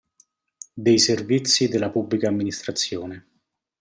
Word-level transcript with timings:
Dei 0.75 0.97
servizi 0.97 1.67
della 1.67 1.91
Pubblica 1.91 2.27
Amministrazione. 2.27 3.27